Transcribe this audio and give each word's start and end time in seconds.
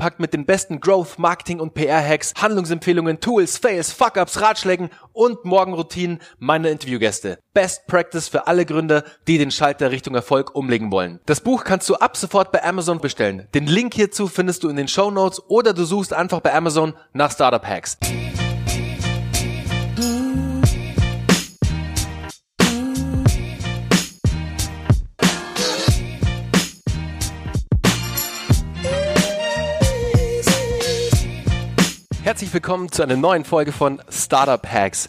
vollgepackt 0.00 0.20
mit 0.20 0.32
den 0.32 0.46
besten 0.46 0.80
Growth, 0.80 1.18
Marketing 1.18 1.60
und 1.60 1.74
PR-Hacks, 1.74 2.32
Handlungsempfehlungen, 2.40 3.20
Tools, 3.20 3.58
Fails, 3.58 3.92
Fuck-Ups, 3.92 4.40
Ratschlägen 4.40 4.88
und 5.12 5.44
Morgenroutinen 5.44 6.20
meiner 6.38 6.70
Interviewgäste. 6.70 7.38
Best 7.52 7.86
Practice 7.86 8.28
für 8.28 8.46
alle 8.46 8.64
Gründer, 8.64 9.04
die 9.28 9.36
den 9.36 9.50
Schalter 9.50 9.90
Richtung 9.90 10.14
Erfolg 10.14 10.54
umlegen 10.54 10.90
wollen. 10.90 11.20
Das 11.26 11.42
Buch 11.42 11.64
kannst 11.64 11.88
du 11.90 11.96
ab 11.96 12.16
sofort 12.16 12.50
bei 12.50 12.64
Amazon 12.64 13.00
bestellen. 13.00 13.46
Den 13.54 13.66
Link 13.66 13.92
hierzu 13.92 14.26
findest 14.26 14.64
du 14.64 14.70
in 14.70 14.76
den 14.76 14.88
Show 14.88 15.10
Notes 15.10 15.42
oder 15.48 15.74
du 15.74 15.84
suchst 15.84 16.14
einfach 16.14 16.40
bei 16.40 16.54
Amazon 16.54 16.94
nach 17.12 17.30
Startup 17.30 17.66
Hacks. 17.66 17.98
Herzlich 32.22 32.52
willkommen 32.52 32.92
zu 32.92 33.02
einer 33.02 33.16
neuen 33.16 33.46
Folge 33.46 33.72
von 33.72 34.02
Startup 34.10 34.64
Hacks. 34.70 35.08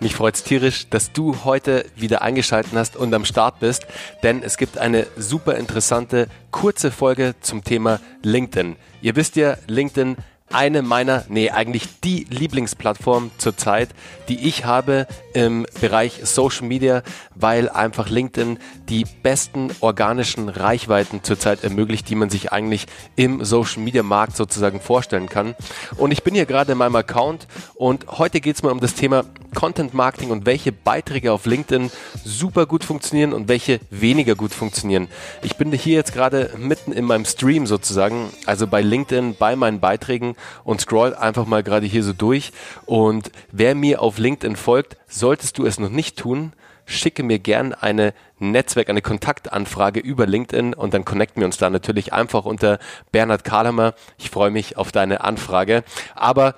Mich 0.00 0.16
freut 0.16 0.34
es 0.34 0.42
tierisch, 0.42 0.88
dass 0.90 1.12
du 1.12 1.44
heute 1.44 1.86
wieder 1.94 2.22
eingeschaltet 2.22 2.72
hast 2.74 2.96
und 2.96 3.14
am 3.14 3.24
Start 3.24 3.60
bist, 3.60 3.86
denn 4.24 4.42
es 4.42 4.56
gibt 4.56 4.76
eine 4.76 5.06
super 5.16 5.54
interessante 5.54 6.26
kurze 6.50 6.90
Folge 6.90 7.36
zum 7.40 7.62
Thema 7.62 8.00
LinkedIn. 8.24 8.74
Ihr 9.00 9.14
wisst 9.14 9.36
ja, 9.36 9.58
LinkedIn 9.68 10.16
eine 10.52 10.82
meiner, 10.82 11.24
nee, 11.28 11.50
eigentlich 11.50 12.00
die 12.02 12.26
Lieblingsplattform 12.28 13.30
zurzeit, 13.38 13.90
die 14.28 14.48
ich 14.48 14.64
habe 14.64 15.06
im 15.32 15.64
Bereich 15.80 16.20
Social 16.24 16.66
Media, 16.66 17.02
weil 17.34 17.68
einfach 17.68 18.08
LinkedIn 18.08 18.58
die 18.88 19.06
besten 19.22 19.70
organischen 19.80 20.48
Reichweiten 20.48 21.22
zurzeit 21.22 21.62
ermöglicht, 21.62 22.08
die 22.08 22.16
man 22.16 22.30
sich 22.30 22.52
eigentlich 22.52 22.86
im 23.16 23.44
Social 23.44 23.82
Media 23.82 24.02
Markt 24.02 24.36
sozusagen 24.36 24.80
vorstellen 24.80 25.28
kann. 25.28 25.54
Und 25.96 26.10
ich 26.10 26.24
bin 26.24 26.34
hier 26.34 26.46
gerade 26.46 26.72
in 26.72 26.78
meinem 26.78 26.96
Account 26.96 27.46
und 27.74 28.06
heute 28.18 28.40
geht 28.40 28.56
es 28.56 28.62
mal 28.62 28.72
um 28.72 28.80
das 28.80 28.94
Thema 28.94 29.24
Content 29.54 29.94
Marketing 29.94 30.30
und 30.30 30.46
welche 30.46 30.72
Beiträge 30.72 31.32
auf 31.32 31.46
LinkedIn 31.46 31.90
super 32.24 32.66
gut 32.66 32.84
funktionieren 32.84 33.32
und 33.32 33.48
welche 33.48 33.80
weniger 33.90 34.34
gut 34.34 34.52
funktionieren. 34.52 35.08
Ich 35.42 35.56
bin 35.56 35.72
hier 35.72 35.94
jetzt 35.94 36.12
gerade 36.12 36.50
mitten 36.56 36.92
in 36.92 37.04
meinem 37.04 37.24
Stream 37.24 37.66
sozusagen, 37.66 38.30
also 38.46 38.66
bei 38.66 38.82
LinkedIn, 38.82 39.36
bei 39.38 39.56
meinen 39.56 39.80
Beiträgen 39.80 40.36
und 40.64 40.80
scroll 40.80 41.14
einfach 41.14 41.46
mal 41.46 41.62
gerade 41.62 41.86
hier 41.86 42.02
so 42.02 42.12
durch. 42.12 42.52
Und 42.86 43.30
wer 43.52 43.74
mir 43.74 44.02
auf 44.02 44.18
LinkedIn 44.18 44.56
folgt, 44.56 44.96
solltest 45.08 45.58
du 45.58 45.66
es 45.66 45.78
noch 45.78 45.90
nicht 45.90 46.18
tun, 46.18 46.52
schicke 46.86 47.22
mir 47.22 47.38
gern 47.38 47.72
eine 47.72 48.14
Netzwerk, 48.38 48.90
eine 48.90 49.02
Kontaktanfrage 49.02 50.00
über 50.00 50.26
LinkedIn 50.26 50.74
und 50.74 50.94
dann 50.94 51.04
connecten 51.04 51.40
wir 51.40 51.46
uns 51.46 51.58
da 51.58 51.70
natürlich 51.70 52.12
einfach 52.12 52.44
unter 52.44 52.78
Bernhard 53.12 53.44
Kahlemer. 53.44 53.94
Ich 54.18 54.30
freue 54.30 54.50
mich 54.50 54.76
auf 54.76 54.92
deine 54.92 55.22
Anfrage. 55.22 55.84
Aber 56.14 56.54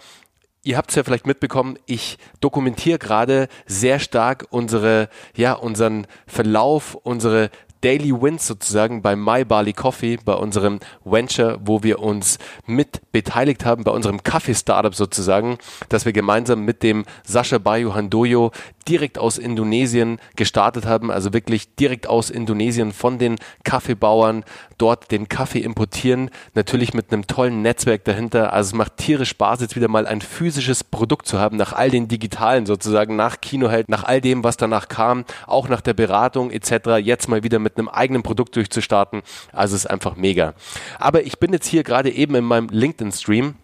Ihr 0.65 0.77
habt 0.77 0.91
es 0.91 0.97
ja 0.97 1.03
vielleicht 1.03 1.27
mitbekommen, 1.27 1.77
ich 1.87 2.19
dokumentiere 2.41 3.01
gerade 3.01 3.49
sehr 3.67 3.99
stark 3.99 4.47
unsere, 4.51 5.09
ja, 5.35 5.55
unseren 5.55 6.07
Verlauf, 6.29 6.95
unsere 6.95 7.51
Daily 7.83 8.13
Wins 8.13 8.47
sozusagen 8.47 9.03
bei 9.03 9.15
My 9.17 9.45
Barley 9.45 9.73
Coffee, 9.73 10.19
bei 10.25 10.35
unserem 10.35 10.81
Venture, 11.05 11.59
wo 11.65 11.83
wir 11.83 11.99
uns 11.99 12.39
mit 12.65 13.01
beteiligt 13.13 13.65
haben, 13.65 13.85
bei 13.85 13.91
unserem 13.91 14.23
Kaffee-Startup 14.23 14.95
sozusagen, 14.95 15.59
dass 15.89 16.05
wir 16.05 16.13
gemeinsam 16.13 16.65
mit 16.65 16.83
dem 16.83 17.05
Sascha 17.25 17.59
Bayu 17.59 17.95
Handoyo 17.95 18.53
direkt 18.89 19.19
aus 19.19 19.39
Indonesien 19.39 20.19
gestartet 20.37 20.87
haben, 20.87 21.11
also 21.11 21.33
wirklich 21.33 21.75
direkt 21.77 22.09
aus 22.09 22.31
Indonesien 22.31 22.93
von 22.93 23.19
den 23.19 23.37
Kaffeebauern 23.65 24.45
dort 24.79 25.11
den 25.11 25.29
Kaffee 25.29 25.61
importieren, 25.61 26.31
natürlich 26.55 26.95
mit 26.95 27.13
einem 27.13 27.27
tollen 27.27 27.63
Netzwerk 27.63 28.05
dahinter. 28.05 28.53
Also 28.53 28.71
es 28.71 28.75
macht 28.75 28.97
tierisch 28.97 29.31
Spaß, 29.31 29.61
jetzt 29.61 29.77
wieder 29.77 29.89
mal 29.89 30.07
ein 30.07 30.21
physisches 30.21 30.83
Produkt 30.83 31.27
zu 31.27 31.39
haben, 31.39 31.57
nach 31.57 31.73
all 31.73 31.91
den 31.91 32.09
digitalen 32.09 32.67
sozusagen, 32.67 33.15
nach 33.15 33.41
Kinoheld, 33.41 33.89
nach 33.89 34.05
all 34.05 34.21
dem, 34.21 34.43
was 34.43 34.57
danach 34.57 34.89
kam, 34.89 35.25
auch 35.47 35.69
nach 35.69 35.81
der 35.81 35.95
Beratung 35.95 36.51
etc., 36.51 36.99
jetzt 37.01 37.29
mal 37.29 37.43
wieder 37.43 37.59
mit 37.59 37.72
einem 37.79 37.89
eigenen 37.89 38.23
Produkt 38.23 38.57
durchzustarten. 38.57 39.23
Also 39.53 39.77
es 39.77 39.85
ist 39.85 39.91
einfach 39.91 40.17
mega. 40.17 40.55
Aber 40.99 41.25
ich 41.25 41.39
bin 41.39 41.53
jetzt 41.53 41.67
hier 41.67 41.83
gerade 41.83 42.11
eben 42.11 42.35
in 42.35 42.45
meinem 42.45 42.69
LinkedIn-Stream 42.69 43.55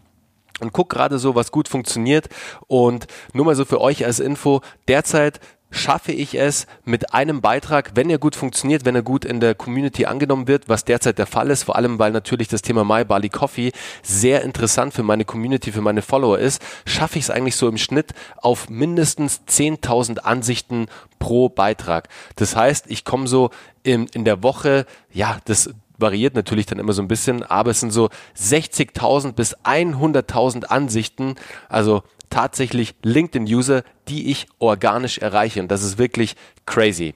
und 0.60 0.72
guck 0.72 0.88
gerade 0.90 1.18
so, 1.18 1.34
was 1.34 1.52
gut 1.52 1.68
funktioniert. 1.68 2.28
Und 2.66 3.06
nur 3.32 3.44
mal 3.44 3.54
so 3.54 3.64
für 3.64 3.80
euch 3.80 4.04
als 4.04 4.20
Info, 4.20 4.60
derzeit 4.88 5.40
schaffe 5.70 6.12
ich 6.12 6.34
es 6.34 6.66
mit 6.84 7.12
einem 7.12 7.40
Beitrag, 7.40 7.92
wenn 7.94 8.10
er 8.10 8.18
gut 8.18 8.36
funktioniert, 8.36 8.84
wenn 8.84 8.94
er 8.94 9.02
gut 9.02 9.24
in 9.24 9.40
der 9.40 9.54
Community 9.54 10.06
angenommen 10.06 10.48
wird, 10.48 10.68
was 10.68 10.84
derzeit 10.84 11.18
der 11.18 11.26
Fall 11.26 11.50
ist, 11.50 11.64
vor 11.64 11.76
allem 11.76 11.98
weil 11.98 12.12
natürlich 12.12 12.48
das 12.48 12.62
Thema 12.62 12.84
My 12.84 13.04
Bali 13.04 13.28
Coffee 13.28 13.72
sehr 14.02 14.42
interessant 14.42 14.94
für 14.94 15.02
meine 15.02 15.24
Community, 15.24 15.72
für 15.72 15.80
meine 15.80 16.02
Follower 16.02 16.38
ist, 16.38 16.62
schaffe 16.86 17.18
ich 17.18 17.24
es 17.24 17.30
eigentlich 17.30 17.56
so 17.56 17.68
im 17.68 17.78
Schnitt 17.78 18.12
auf 18.36 18.68
mindestens 18.70 19.42
10.000 19.48 20.18
Ansichten 20.18 20.86
pro 21.18 21.48
Beitrag. 21.48 22.08
Das 22.36 22.56
heißt, 22.56 22.86
ich 22.88 23.04
komme 23.04 23.26
so 23.26 23.50
in, 23.82 24.06
in 24.08 24.24
der 24.24 24.42
Woche, 24.42 24.86
ja, 25.12 25.38
das 25.44 25.70
variiert 25.98 26.34
natürlich 26.34 26.66
dann 26.66 26.78
immer 26.78 26.92
so 26.92 27.02
ein 27.02 27.08
bisschen, 27.08 27.42
aber 27.42 27.72
es 27.72 27.80
sind 27.80 27.90
so 27.90 28.08
60.000 28.38 29.32
bis 29.32 29.56
100.000 29.58 30.64
Ansichten, 30.64 31.34
also 31.68 32.02
tatsächlich 32.30 32.94
LinkedIn-User, 33.02 33.82
die 34.08 34.30
ich 34.30 34.46
organisch 34.58 35.18
erreiche. 35.18 35.60
Und 35.60 35.68
das 35.68 35.82
ist 35.82 35.98
wirklich 35.98 36.34
crazy. 36.66 37.14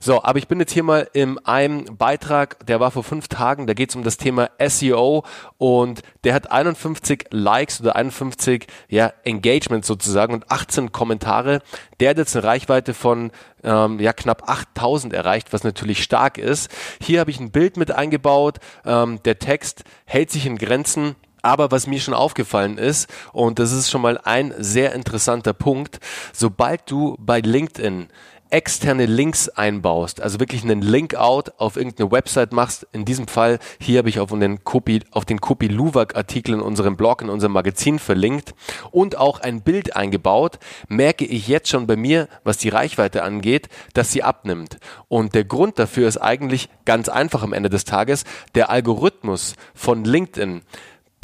So, 0.00 0.22
aber 0.22 0.38
ich 0.38 0.48
bin 0.48 0.60
jetzt 0.60 0.72
hier 0.72 0.82
mal 0.82 1.08
in 1.12 1.38
einem 1.40 1.84
Beitrag, 1.96 2.66
der 2.66 2.80
war 2.80 2.90
vor 2.90 3.04
fünf 3.04 3.28
Tagen, 3.28 3.66
da 3.66 3.74
geht 3.74 3.90
es 3.90 3.96
um 3.96 4.02
das 4.02 4.16
Thema 4.16 4.50
SEO 4.58 5.24
und 5.58 6.02
der 6.24 6.34
hat 6.34 6.50
51 6.50 7.26
Likes 7.30 7.80
oder 7.80 7.96
51 7.96 8.66
ja, 8.88 9.12
Engagements 9.24 9.86
sozusagen 9.86 10.34
und 10.34 10.50
18 10.50 10.92
Kommentare. 10.92 11.60
Der 12.00 12.10
hat 12.10 12.18
jetzt 12.18 12.36
eine 12.36 12.46
Reichweite 12.46 12.94
von 12.94 13.30
ähm, 13.62 14.00
ja, 14.00 14.12
knapp 14.12 14.48
8000 14.48 15.12
erreicht, 15.12 15.52
was 15.52 15.64
natürlich 15.64 16.02
stark 16.02 16.38
ist. 16.38 16.70
Hier 17.02 17.20
habe 17.20 17.30
ich 17.30 17.40
ein 17.40 17.50
Bild 17.50 17.76
mit 17.76 17.90
eingebaut. 17.90 18.58
Ähm, 18.84 19.22
der 19.24 19.38
Text 19.38 19.84
hält 20.06 20.30
sich 20.30 20.46
in 20.46 20.56
Grenzen 20.56 21.16
aber 21.44 21.70
was 21.70 21.86
mir 21.86 22.00
schon 22.00 22.14
aufgefallen 22.14 22.78
ist, 22.78 23.08
und 23.32 23.58
das 23.58 23.70
ist 23.72 23.90
schon 23.90 24.02
mal 24.02 24.18
ein 24.18 24.54
sehr 24.58 24.94
interessanter 24.94 25.52
Punkt, 25.52 26.00
sobald 26.32 26.90
du 26.90 27.16
bei 27.18 27.40
LinkedIn 27.40 28.08
externe 28.54 29.06
Links 29.06 29.48
einbaust, 29.48 30.20
also 30.20 30.38
wirklich 30.38 30.62
einen 30.62 30.80
Link-out 30.80 31.54
auf 31.58 31.76
irgendeine 31.76 32.12
Website 32.12 32.52
machst, 32.52 32.86
in 32.92 33.04
diesem 33.04 33.26
Fall, 33.26 33.58
hier 33.80 33.98
habe 33.98 34.08
ich 34.08 34.20
auf 34.20 34.30
den 34.30 34.62
Kopi, 34.62 35.00
auf 35.10 35.24
den 35.24 35.40
Kopi 35.40 35.66
Luwak 35.66 36.14
Artikel 36.14 36.54
in 36.54 36.60
unserem 36.60 36.96
Blog, 36.96 37.20
in 37.20 37.30
unserem 37.30 37.52
Magazin 37.52 37.98
verlinkt 37.98 38.54
und 38.92 39.16
auch 39.16 39.40
ein 39.40 39.62
Bild 39.62 39.96
eingebaut, 39.96 40.60
merke 40.86 41.24
ich 41.24 41.48
jetzt 41.48 41.68
schon 41.68 41.88
bei 41.88 41.96
mir, 41.96 42.28
was 42.44 42.58
die 42.58 42.68
Reichweite 42.68 43.24
angeht, 43.24 43.68
dass 43.92 44.12
sie 44.12 44.22
abnimmt. 44.22 44.78
Und 45.08 45.34
der 45.34 45.44
Grund 45.44 45.80
dafür 45.80 46.06
ist 46.06 46.18
eigentlich 46.18 46.68
ganz 46.84 47.08
einfach 47.08 47.42
am 47.42 47.52
Ende 47.52 47.70
des 47.70 47.84
Tages, 47.84 48.22
der 48.54 48.70
Algorithmus 48.70 49.56
von 49.74 50.04
LinkedIn 50.04 50.62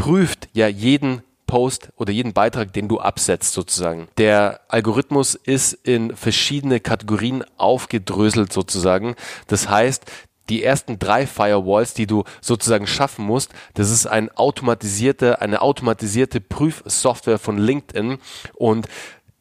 prüft 0.01 0.49
ja 0.55 0.67
jeden 0.67 1.23
Post 1.47 1.91
oder 1.97 2.11
jeden 2.11 2.33
Beitrag, 2.33 2.73
den 2.73 2.89
du 2.89 3.01
absetzt 3.01 3.53
sozusagen. 3.53 4.09
Der 4.17 4.61
Algorithmus 4.69 5.35
ist 5.35 5.75
in 5.75 6.17
verschiedene 6.17 6.81
Kategorien 6.81 7.45
aufgedröselt 7.59 8.51
sozusagen. 8.51 9.15
Das 9.47 9.69
heißt, 9.69 10.05
die 10.49 10.65
ersten 10.65 10.99
drei 10.99 11.27
Firewalls, 11.27 11.93
die 11.93 12.07
du 12.07 12.25
sozusagen 12.41 12.87
schaffen 12.87 13.27
musst, 13.27 13.53
das 13.75 13.91
ist 13.91 14.07
ein 14.07 14.31
automatisierte, 14.31 15.43
eine 15.43 15.61
automatisierte 15.61 16.41
Prüfsoftware 16.41 17.39
von 17.39 17.59
LinkedIn 17.59 18.19
und 18.55 18.89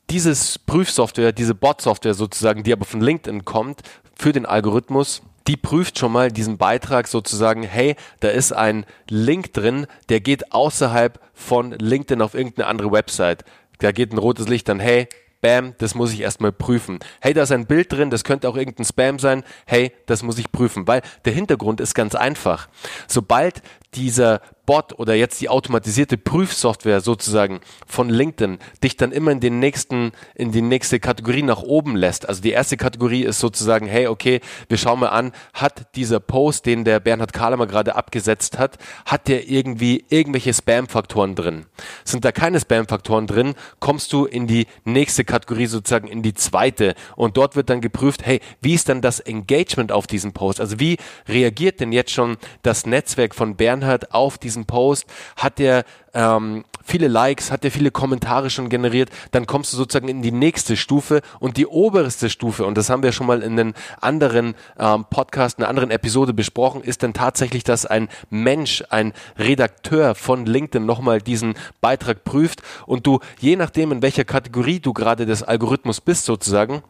dieses 0.10 0.60
Prüfsoftware, 0.60 1.32
diese 1.32 1.56
Bot-Software 1.56 2.16
sozusagen, 2.16 2.64
die 2.64 2.74
aber 2.74 2.86
von 2.86 3.00
LinkedIn 3.00 3.46
kommt, 3.46 3.82
für 4.14 4.34
den 4.34 4.46
Algorithmus, 4.46 5.22
die 5.48 5.58
prüft 5.58 6.00
schon 6.00 6.12
mal 6.12 6.32
diesen 6.32 6.58
Beitrag 6.58 7.08
sozusagen, 7.08 7.64
hey, 7.64 7.96
da 8.20 8.30
ist 8.30 8.52
ein 8.52 8.86
Link 9.10 9.54
drin, 9.54 9.88
der 10.10 10.20
geht 10.20 10.52
außerhalb 10.52 11.20
von 11.34 11.72
LinkedIn 11.72 12.22
auf 12.22 12.36
irgendeine 12.36 12.68
andere 12.68 12.92
Website. 12.92 13.44
Da 13.80 13.92
geht 13.92 14.14
ein 14.14 14.18
rotes 14.18 14.48
Licht 14.48 14.68
dann, 14.68 14.80
hey, 14.80 15.08
Bam, 15.42 15.74
das 15.78 15.96
muss 15.96 16.12
ich 16.12 16.20
erstmal 16.20 16.52
prüfen. 16.52 17.00
Hey, 17.22 17.34
da 17.34 17.44
ist 17.44 17.52
ein 17.54 17.66
Bild 17.66 17.94
drin, 17.94 18.10
das 18.10 18.26
könnte 18.26 18.50
auch 18.50 18.58
irgendein 18.58 18.86
Spam 18.86 19.20
sein. 19.20 19.44
Hey, 19.66 19.94
das 20.06 20.22
muss 20.22 20.38
ich 20.38 20.52
prüfen, 20.52 20.86
weil 20.86 21.02
der 21.24 21.32
Hintergrund 21.32 21.80
ist 21.80 21.96
ganz 21.96 22.14
einfach. 22.14 22.68
Sobald 23.08 23.62
dieser 23.96 24.42
Bot 24.69 25.00
oder 25.00 25.16
jetzt 25.16 25.42
die 25.42 25.50
automatisierte 25.50 26.16
Prüfsoftware 26.16 27.01
sozusagen 27.01 27.60
von 27.88 28.07
LinkedIn 28.07 28.60
dich 28.83 28.95
dann 28.98 29.12
immer 29.12 29.31
in 29.31 29.39
den 29.39 29.57
nächsten, 29.57 30.12
in 30.36 30.51
die 30.51 30.62
nächste 30.62 31.00
Kategorie 31.00 31.42
nach 31.42 31.63
oben 31.63 31.95
lässt. 31.95 32.30
Also 32.30 32.44
die 32.44 32.51
erste 32.51 32.77
Kategorie 32.77 33.24
ist 33.24 33.39
sozusagen, 33.39 33.88
hey, 33.88 34.06
okay, 34.06 34.42
wir 34.68 34.77
schauen 34.77 35.00
mal 35.00 35.07
an, 35.07 35.31
hat 35.56 35.95
dieser 35.95 36.19
Post, 36.19 36.68
den 36.68 36.83
der 36.86 37.00
Bernhard 37.00 37.33
Kahlemer 37.33 37.66
gerade 37.66 37.95
abgesetzt 37.95 38.60
hat, 38.60 38.77
hat 39.07 39.27
der 39.27 39.50
irgendwie 39.50 40.06
irgendwelche 40.10 40.54
Spam-Faktoren 40.54 41.33
drin? 41.33 41.66
Sind 42.04 42.24
da 42.24 42.31
keine 42.31 42.60
Spam-Faktoren 42.60 43.25
drin, 43.25 43.56
kommst 43.80 44.13
du 44.13 44.25
in 44.25 44.45
die 44.45 44.68
nächste 44.86 45.25
Kategorie 45.25 45.66
sozusagen 45.66 46.07
in 46.07 46.21
die 46.21 46.36
zweite 46.36 46.94
und 47.16 47.38
dort 47.38 47.56
wird 47.56 47.71
dann 47.71 47.81
geprüft, 47.81 48.24
hey, 48.24 48.39
wie 48.62 48.75
ist 48.75 48.88
dann 48.88 49.01
das 49.01 49.19
Engagement 49.19 49.92
auf 49.92 50.06
diesen 50.06 50.33
Post? 50.33 50.62
Also 50.62 50.80
wie 50.80 50.98
reagiert 51.27 51.80
denn 51.80 51.92
jetzt 51.92 52.12
schon 52.12 52.38
das 52.62 52.86
Netzwerk 52.86 53.33
von 53.33 53.56
Bernhard 53.56 54.13
auf 54.13 54.38
diesen 54.38 54.59
Post? 54.66 55.06
Hat 55.36 55.60
der 55.60 55.86
ähm, 56.14 56.64
viele 56.84 57.08
Likes, 57.08 57.52
hat 57.52 57.64
der 57.64 57.72
viele 57.72 57.92
Kommentare 57.92 58.50
schon 58.50 58.70
generiert, 58.70 59.10
dann 59.32 59.46
kommst 59.46 59.72
du 59.74 59.78
sozusagen 59.78 60.08
in 60.08 60.22
die 60.22 60.32
nächste 60.32 60.76
Stufe 60.76 61.22
und 61.40 61.58
die 61.58 61.68
oberste 61.68 62.30
Stufe, 62.30 62.66
und 62.66 62.78
das 62.78 62.90
haben 62.90 63.04
wir 63.04 63.12
schon 63.12 63.28
mal 63.28 63.44
in 63.44 63.60
einem 63.60 63.74
anderen 64.02 64.56
ähm, 64.78 65.06
Podcast, 65.10 65.60
einer 65.60 65.68
anderen 65.68 65.92
Episode 65.92 66.34
besprochen, 66.34 66.82
ist 66.82 67.04
dann 67.04 67.14
tatsächlich, 67.14 67.64
dass 67.64 67.86
ein 67.86 68.10
Mensch, 68.30 68.84
ein 68.90 69.14
Redakteur 69.38 70.16
von 70.16 70.46
LinkedIn 70.46 70.86
nochmal 70.86 71.22
diesen 71.22 71.54
Beitrag 71.82 72.24
prüft 72.24 72.62
und 72.86 73.06
du, 73.06 73.20
je 73.40 73.56
nachdem, 73.56 73.92
in 73.92 74.02
welcher 74.02 74.26
Kategorie 74.26 74.80
du 74.80 74.94
gerade 74.94 75.26
des 75.26 75.44
Algorithmus 75.44 76.02
bist 76.02 76.26
sozusagen, 76.26 76.82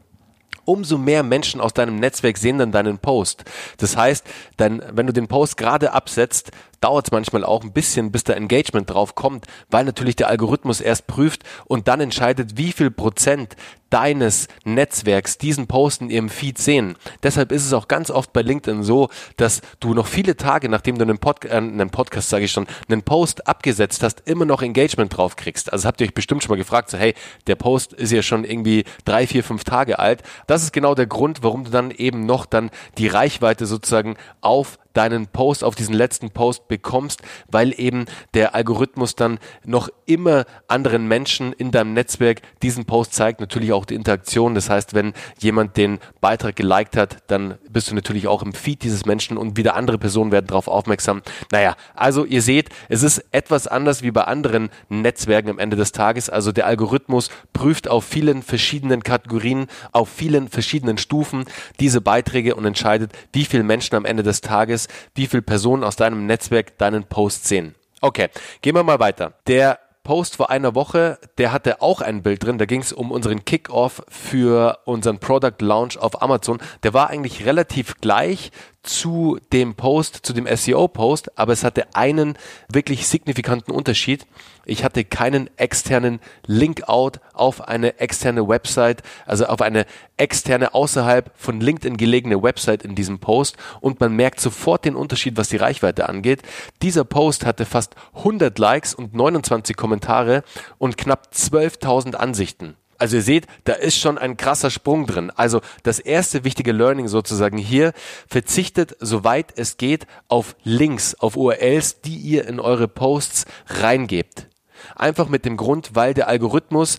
umso 0.65 0.97
mehr 0.97 1.23
Menschen 1.23 1.61
aus 1.61 1.73
deinem 1.73 1.95
Netzwerk 1.95 2.37
sehen 2.37 2.59
dann 2.59 2.71
deinen 2.71 2.99
Post. 2.99 3.43
Das 3.77 3.97
heißt, 3.97 4.25
dann, 4.57 4.83
wenn 4.91 5.07
du 5.07 5.13
den 5.13 5.27
Post 5.27 5.57
gerade 5.57 5.93
absetzt, 5.93 6.51
dauert 6.79 7.07
es 7.07 7.11
manchmal 7.11 7.43
auch 7.43 7.63
ein 7.63 7.73
bisschen, 7.73 8.11
bis 8.11 8.23
da 8.23 8.33
Engagement 8.33 8.89
drauf 8.89 9.15
kommt, 9.15 9.45
weil 9.69 9.83
natürlich 9.85 10.15
der 10.15 10.29
Algorithmus 10.29 10.79
erst 10.81 11.07
prüft 11.07 11.43
und 11.65 11.87
dann 11.87 11.99
entscheidet, 11.99 12.57
wie 12.57 12.71
viel 12.71 12.91
Prozent 12.91 13.55
deines 13.89 14.47
Netzwerks 14.63 15.37
diesen 15.37 15.67
Post 15.67 16.01
in 16.01 16.09
ihrem 16.09 16.29
Feed 16.29 16.57
sehen. 16.57 16.95
Deshalb 17.23 17.51
ist 17.51 17.65
es 17.65 17.73
auch 17.73 17.87
ganz 17.87 18.09
oft 18.09 18.33
bei 18.33 18.41
LinkedIn 18.41 18.83
so, 18.83 19.09
dass 19.37 19.61
du 19.79 19.93
noch 19.93 20.07
viele 20.07 20.35
Tage, 20.35 20.69
nachdem 20.69 20.97
du 20.97 21.03
einen, 21.03 21.17
Pod 21.17 21.45
äh, 21.45 21.51
einen 21.51 21.89
Podcast, 21.89 22.29
sage 22.29 22.45
ich 22.45 22.51
schon, 22.51 22.67
einen 22.89 23.03
Post 23.03 23.47
abgesetzt 23.47 24.03
hast, 24.03 24.21
immer 24.25 24.45
noch 24.45 24.61
Engagement 24.61 25.15
drauf 25.15 25.35
kriegst. 25.35 25.71
Also 25.71 25.87
habt 25.87 26.01
ihr 26.01 26.07
euch 26.07 26.13
bestimmt 26.13 26.43
schon 26.43 26.51
mal 26.51 26.57
gefragt, 26.57 26.89
so 26.89 26.97
hey, 26.97 27.13
der 27.47 27.55
Post 27.55 27.93
ist 27.93 28.11
ja 28.11 28.21
schon 28.21 28.43
irgendwie 28.43 28.85
drei, 29.05 29.27
vier, 29.27 29.43
fünf 29.43 29.63
Tage 29.63 29.99
alt. 29.99 30.23
Das 30.47 30.63
ist 30.63 30.73
genau 30.73 30.95
der 30.95 31.07
Grund, 31.07 31.43
warum 31.43 31.63
du 31.63 31.71
dann 31.71 31.91
eben 31.91 32.25
noch 32.25 32.45
dann 32.45 32.71
die 32.97 33.07
Reichweite 33.07 33.65
sozusagen 33.65 34.15
auf 34.41 34.78
deinen 34.99 35.27
Post, 35.27 35.63
auf 35.63 35.75
diesen 35.75 35.93
letzten 35.93 36.29
Post 36.29 36.67
bekommst, 36.67 37.21
weil 37.49 37.73
eben 37.79 38.03
der 38.33 38.53
Algorithmus 38.53 39.15
dann 39.15 39.39
noch 39.63 39.87
immer 40.05 40.43
anderen 40.67 41.07
Menschen 41.07 41.53
in 41.53 41.71
deinem 41.71 41.93
Netzwerk 41.93 42.41
diesen 42.61 42.83
Post 42.83 43.13
zeigt. 43.13 43.39
Natürlich 43.39 43.71
auch 43.71 43.85
die 43.85 43.95
Interaktion. 43.95 44.55
Das 44.55 44.69
heißt, 44.69 44.93
wenn 44.93 45.13
jemand 45.39 45.77
den 45.77 45.99
Beitrag 46.19 46.57
geliked 46.57 46.97
hat, 46.97 47.23
dann 47.27 47.57
bist 47.69 47.89
du 47.89 47.95
natürlich 47.95 48.27
auch 48.27 48.43
im 48.43 48.51
Feed 48.51 48.83
dieses 48.83 49.05
Menschen 49.05 49.37
und 49.37 49.55
wieder 49.55 49.77
andere 49.77 49.97
Personen 49.97 50.33
werden 50.33 50.47
darauf 50.47 50.67
aufmerksam. 50.67 51.21
Naja, 51.49 51.77
also 51.95 52.25
ihr 52.25 52.41
seht, 52.41 52.67
es 52.89 53.01
ist 53.01 53.23
etwas 53.31 53.67
anders 53.67 54.01
wie 54.01 54.11
bei 54.11 54.25
anderen 54.25 54.67
Netzwerken 54.89 55.49
am 55.49 55.59
Ende 55.59 55.77
des 55.77 55.93
Tages. 55.93 56.29
Also 56.29 56.51
der 56.51 56.65
Algorithmus 56.65 57.29
prüft 57.53 57.87
auf 57.87 58.03
vielen 58.03 58.43
verschiedenen 58.43 59.01
Kategorien, 59.01 59.67
auf 59.93 60.09
vielen 60.09 60.49
verschiedenen 60.49 60.97
Stufen 60.97 61.45
diese 61.79 62.01
Beiträge 62.01 62.55
und 62.55 62.65
entscheidet, 62.65 63.13
wie 63.31 63.45
viele 63.45 63.63
Menschen 63.63 63.95
am 63.95 64.03
Ende 64.03 64.23
des 64.23 64.41
Tages 64.41 64.88
wie 65.15 65.27
viele 65.27 65.41
Personen 65.41 65.83
aus 65.83 65.95
deinem 65.95 66.25
Netzwerk 66.25 66.77
deinen 66.77 67.03
Post 67.03 67.47
sehen. 67.47 67.75
Okay, 68.01 68.29
gehen 68.61 68.75
wir 68.75 68.83
mal 68.83 68.99
weiter. 68.99 69.33
Der 69.47 69.79
Post 70.03 70.37
vor 70.37 70.49
einer 70.49 70.73
Woche, 70.73 71.19
der 71.37 71.51
hatte 71.51 71.81
auch 71.81 72.01
ein 72.01 72.23
Bild 72.23 72.43
drin. 72.43 72.57
Da 72.57 72.65
ging 72.65 72.81
es 72.81 72.93
um 72.93 73.11
unseren 73.11 73.45
Kickoff 73.45 74.01
für 74.07 74.79
unseren 74.85 75.19
Product 75.19 75.57
Launch 75.59 75.97
auf 75.97 76.21
Amazon. 76.21 76.59
Der 76.83 76.93
war 76.93 77.09
eigentlich 77.09 77.45
relativ 77.45 77.95
gleich 78.01 78.51
zu 78.89 79.39
dem 79.53 79.75
Post, 79.75 80.19
zu 80.23 80.33
dem 80.33 80.47
SEO-Post, 80.47 81.37
aber 81.37 81.53
es 81.53 81.63
hatte 81.63 81.95
einen 81.95 82.37
wirklich 82.71 83.07
signifikanten 83.07 83.71
Unterschied. 83.71 84.25
Ich 84.65 84.83
hatte 84.83 85.05
keinen 85.05 85.49
externen 85.57 86.19
Link-out 86.45 87.19
auf 87.33 87.67
eine 87.67 87.99
externe 87.99 88.47
Website, 88.47 89.03
also 89.25 89.45
auf 89.45 89.61
eine 89.61 89.85
externe 90.17 90.73
außerhalb 90.73 91.31
von 91.35 91.61
LinkedIn 91.61 91.97
gelegene 91.97 92.41
Website 92.41 92.83
in 92.83 92.95
diesem 92.95 93.19
Post 93.19 93.57
und 93.79 93.99
man 93.99 94.15
merkt 94.15 94.39
sofort 94.39 94.85
den 94.85 94.95
Unterschied, 94.95 95.37
was 95.37 95.49
die 95.49 95.57
Reichweite 95.57 96.09
angeht. 96.09 96.41
Dieser 96.81 97.03
Post 97.03 97.45
hatte 97.45 97.65
fast 97.65 97.95
100 98.15 98.57
Likes 98.59 98.93
und 98.93 99.13
29 99.13 99.75
Kommentare 99.75 100.43
und 100.77 100.97
knapp 100.97 101.29
12.000 101.33 102.15
Ansichten. 102.15 102.75
Also 102.99 103.15
ihr 103.15 103.21
seht, 103.23 103.47
da 103.63 103.73
ist 103.73 103.97
schon 103.97 104.17
ein 104.17 104.37
krasser 104.37 104.69
Sprung 104.69 105.07
drin. 105.07 105.31
Also 105.33 105.61
das 105.83 105.99
erste 105.99 106.43
wichtige 106.43 106.73
Learning 106.73 107.07
sozusagen 107.07 107.57
hier, 107.57 107.93
verzichtet 108.27 108.95
soweit 108.99 109.57
es 109.57 109.77
geht 109.77 110.05
auf 110.27 110.55
Links, 110.63 111.15
auf 111.15 111.37
URLs, 111.37 112.01
die 112.01 112.17
ihr 112.17 112.45
in 112.45 112.59
eure 112.59 112.89
Posts 112.89 113.45
reingebt. 113.67 114.47
Einfach 114.95 115.29
mit 115.29 115.45
dem 115.45 115.57
Grund, 115.57 115.91
weil 115.93 116.13
der 116.13 116.27
Algorithmus 116.27 116.97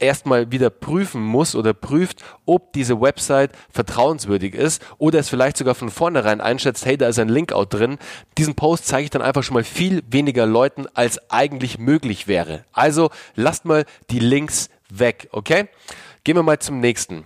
erstmal 0.00 0.50
wieder 0.50 0.70
prüfen 0.70 1.20
muss 1.20 1.54
oder 1.54 1.74
prüft, 1.74 2.24
ob 2.46 2.72
diese 2.72 3.00
Website 3.00 3.52
vertrauenswürdig 3.70 4.54
ist 4.54 4.82
oder 4.98 5.18
es 5.18 5.28
vielleicht 5.28 5.56
sogar 5.56 5.74
von 5.74 5.90
vornherein 5.90 6.40
einschätzt, 6.40 6.86
hey, 6.86 6.96
da 6.96 7.08
ist 7.08 7.18
ein 7.18 7.28
Linkout 7.28 7.74
drin. 7.74 7.98
Diesen 8.38 8.54
Post 8.54 8.86
zeige 8.86 9.04
ich 9.04 9.10
dann 9.10 9.22
einfach 9.22 9.42
schon 9.42 9.54
mal 9.54 9.64
viel 9.64 10.02
weniger 10.08 10.46
Leuten, 10.46 10.86
als 10.94 11.30
eigentlich 11.30 11.78
möglich 11.78 12.26
wäre. 12.26 12.64
Also 12.72 13.10
lasst 13.34 13.64
mal 13.64 13.84
die 14.10 14.20
Links 14.20 14.70
weg, 14.98 15.28
okay? 15.32 15.68
Gehen 16.24 16.36
wir 16.36 16.42
mal 16.42 16.58
zum 16.58 16.80
nächsten. 16.80 17.24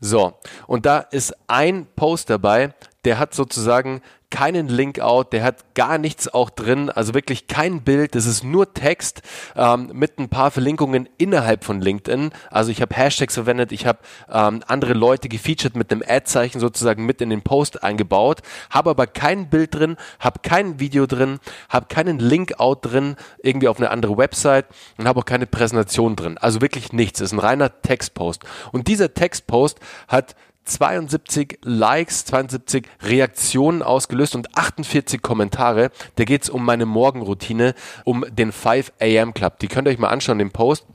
So, 0.00 0.38
und 0.66 0.86
da 0.86 1.00
ist 1.00 1.34
ein 1.46 1.86
Post 1.94 2.30
dabei, 2.30 2.74
der 3.04 3.18
hat 3.18 3.34
sozusagen 3.34 4.02
keinen 4.30 4.68
Link-out, 4.68 5.32
der 5.32 5.42
hat 5.42 5.74
gar 5.74 5.98
nichts 5.98 6.32
auch 6.32 6.50
drin, 6.50 6.88
also 6.88 7.14
wirklich 7.14 7.48
kein 7.48 7.82
Bild, 7.82 8.14
das 8.14 8.26
ist 8.26 8.44
nur 8.44 8.72
Text 8.72 9.22
ähm, 9.56 9.90
mit 9.92 10.18
ein 10.18 10.28
paar 10.28 10.52
Verlinkungen 10.52 11.08
innerhalb 11.18 11.64
von 11.64 11.80
LinkedIn. 11.80 12.30
Also 12.48 12.70
ich 12.70 12.80
habe 12.80 12.94
Hashtags 12.94 13.34
verwendet, 13.34 13.72
ich 13.72 13.86
habe 13.86 13.98
ähm, 14.30 14.62
andere 14.68 14.92
Leute 14.92 15.28
gefeatured 15.28 15.74
mit 15.74 15.90
einem 15.90 16.04
Ad-Zeichen 16.06 16.60
sozusagen 16.60 17.04
mit 17.06 17.20
in 17.20 17.30
den 17.30 17.42
Post 17.42 17.82
eingebaut, 17.82 18.40
habe 18.70 18.90
aber 18.90 19.08
kein 19.08 19.50
Bild 19.50 19.74
drin, 19.74 19.96
habe 20.20 20.40
kein 20.42 20.78
Video 20.78 21.06
drin, 21.06 21.40
habe 21.68 21.86
keinen 21.86 22.20
Link-out 22.20 22.86
drin, 22.86 23.16
irgendwie 23.42 23.68
auf 23.68 23.78
eine 23.78 23.90
andere 23.90 24.16
Website 24.16 24.66
und 24.96 25.08
habe 25.08 25.20
auch 25.20 25.24
keine 25.24 25.46
Präsentation 25.46 26.14
drin. 26.14 26.38
Also 26.38 26.60
wirklich 26.60 26.92
nichts, 26.92 27.20
ist 27.20 27.32
ein 27.32 27.40
reiner 27.40 27.82
Textpost. 27.82 28.44
Und 28.70 28.86
dieser 28.86 29.12
Textpost 29.12 29.80
hat 30.06 30.36
72 30.70 31.58
Likes, 31.62 32.24
72 32.26 32.86
Reaktionen 33.02 33.82
ausgelöst 33.82 34.34
und 34.34 34.56
48 34.56 35.20
Kommentare. 35.20 35.90
Da 36.16 36.24
geht 36.24 36.44
es 36.44 36.50
um 36.50 36.64
meine 36.64 36.86
Morgenroutine, 36.86 37.74
um 38.04 38.24
den 38.30 38.52
5 38.52 38.92
AM 39.00 39.34
Club. 39.34 39.58
Die 39.58 39.68
könnt 39.68 39.88
ihr 39.88 39.90
euch 39.90 39.98
mal 39.98 40.08
anschauen, 40.08 40.38
den 40.38 40.50
Post. 40.50 40.86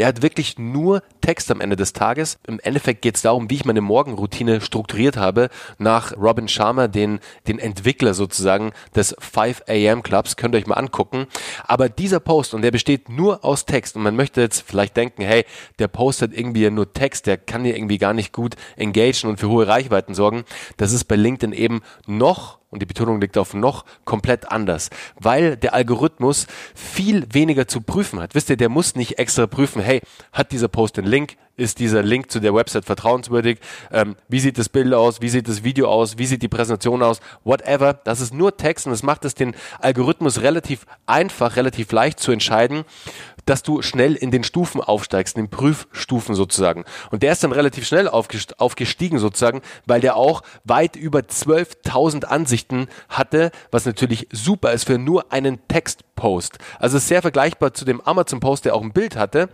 Der 0.00 0.06
hat 0.06 0.22
wirklich 0.22 0.58
nur 0.58 1.02
Text 1.20 1.50
am 1.50 1.60
Ende 1.60 1.76
des 1.76 1.92
Tages. 1.92 2.38
Im 2.46 2.58
Endeffekt 2.60 3.02
geht 3.02 3.16
es 3.16 3.20
darum, 3.20 3.50
wie 3.50 3.56
ich 3.56 3.66
meine 3.66 3.82
Morgenroutine 3.82 4.62
strukturiert 4.62 5.18
habe 5.18 5.50
nach 5.76 6.16
Robin 6.16 6.48
Sharma, 6.48 6.88
den, 6.88 7.20
den 7.46 7.58
Entwickler 7.58 8.14
sozusagen 8.14 8.72
des 8.96 9.14
5 9.18 9.64
AM 9.68 10.02
Clubs. 10.02 10.36
Könnt 10.36 10.54
ihr 10.54 10.58
euch 10.58 10.66
mal 10.66 10.76
angucken. 10.76 11.26
Aber 11.66 11.90
dieser 11.90 12.18
Post, 12.18 12.54
und 12.54 12.62
der 12.62 12.70
besteht 12.70 13.10
nur 13.10 13.44
aus 13.44 13.66
Text, 13.66 13.94
und 13.94 14.02
man 14.02 14.16
möchte 14.16 14.40
jetzt 14.40 14.64
vielleicht 14.66 14.96
denken, 14.96 15.20
hey, 15.20 15.44
der 15.78 15.88
Post 15.88 16.22
hat 16.22 16.32
irgendwie 16.32 16.70
nur 16.70 16.90
Text, 16.94 17.26
der 17.26 17.36
kann 17.36 17.62
hier 17.62 17.76
irgendwie 17.76 17.98
gar 17.98 18.14
nicht 18.14 18.32
gut 18.32 18.54
engagen 18.78 19.28
und 19.28 19.38
für 19.38 19.50
hohe 19.50 19.68
Reichweiten 19.68 20.14
sorgen. 20.14 20.44
Das 20.78 20.94
ist 20.94 21.04
bei 21.04 21.16
LinkedIn 21.16 21.52
eben 21.52 21.82
noch 22.06 22.59
und 22.70 22.80
die 22.80 22.86
Betonung 22.86 23.20
liegt 23.20 23.36
auf 23.36 23.52
noch 23.52 23.84
komplett 24.04 24.50
anders, 24.50 24.90
weil 25.16 25.56
der 25.56 25.74
Algorithmus 25.74 26.46
viel 26.74 27.26
weniger 27.32 27.66
zu 27.68 27.80
prüfen 27.80 28.20
hat. 28.20 28.34
Wisst 28.34 28.48
ihr, 28.48 28.56
der 28.56 28.68
muss 28.68 28.94
nicht 28.94 29.18
extra 29.18 29.46
prüfen, 29.46 29.82
hey, 29.82 30.00
hat 30.32 30.52
dieser 30.52 30.68
Post 30.68 30.98
einen 30.98 31.08
Link? 31.08 31.36
Ist 31.60 31.78
dieser 31.78 32.02
Link 32.02 32.30
zu 32.30 32.40
der 32.40 32.54
Website 32.54 32.86
vertrauenswürdig? 32.86 33.58
Ähm, 33.92 34.16
wie 34.28 34.40
sieht 34.40 34.56
das 34.56 34.70
Bild 34.70 34.94
aus? 34.94 35.20
Wie 35.20 35.28
sieht 35.28 35.46
das 35.46 35.62
Video 35.62 35.88
aus? 35.88 36.16
Wie 36.16 36.24
sieht 36.24 36.40
die 36.40 36.48
Präsentation 36.48 37.02
aus? 37.02 37.20
Whatever. 37.44 37.92
Das 37.92 38.22
ist 38.22 38.32
nur 38.32 38.56
Text 38.56 38.86
und 38.86 38.94
es 38.94 39.02
macht 39.02 39.26
es 39.26 39.34
den 39.34 39.54
Algorithmus 39.78 40.40
relativ 40.40 40.86
einfach, 41.04 41.56
relativ 41.56 41.92
leicht 41.92 42.18
zu 42.18 42.32
entscheiden, 42.32 42.84
dass 43.44 43.62
du 43.62 43.82
schnell 43.82 44.14
in 44.14 44.30
den 44.30 44.42
Stufen 44.42 44.80
aufsteigst, 44.80 45.36
in 45.36 45.44
den 45.44 45.50
Prüfstufen 45.50 46.34
sozusagen. 46.34 46.86
Und 47.10 47.22
der 47.22 47.32
ist 47.32 47.44
dann 47.44 47.52
relativ 47.52 47.86
schnell 47.86 48.08
aufgestiegen 48.08 49.18
sozusagen, 49.18 49.60
weil 49.84 50.00
der 50.00 50.16
auch 50.16 50.40
weit 50.64 50.96
über 50.96 51.18
12.000 51.20 52.24
Ansichten 52.24 52.88
hatte, 53.10 53.50
was 53.70 53.84
natürlich 53.84 54.28
super 54.32 54.72
ist 54.72 54.84
für 54.84 54.96
nur 54.96 55.30
einen 55.30 55.58
Textpost. 55.68 56.56
Also 56.78 56.96
ist 56.96 57.08
sehr 57.08 57.20
vergleichbar 57.20 57.74
zu 57.74 57.84
dem 57.84 58.00
Amazon-Post, 58.00 58.64
der 58.64 58.74
auch 58.74 58.82
ein 58.82 58.92
Bild 58.92 59.16
hatte. 59.16 59.50